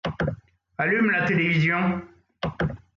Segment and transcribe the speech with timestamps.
[0.79, 2.01] Allume la télévision.